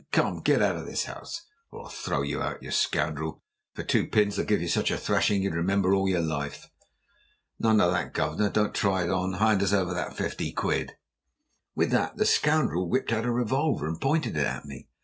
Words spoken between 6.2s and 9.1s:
life!" "None o' that, governor. Don't you try